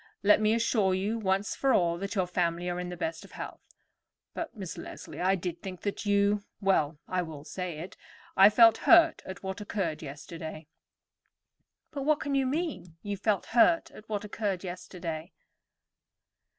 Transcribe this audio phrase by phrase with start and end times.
[0.23, 3.33] "Let me assure you once for all that your family are in the best of
[3.33, 3.61] health;
[4.33, 7.97] but, Miss Leslie, I did think that you—well, I will say it,
[8.35, 10.65] I felt hurt at what occurred yesterday."
[11.91, 12.97] "But what can you mean?
[13.03, 15.33] You felt hurt at what occurred yesterday!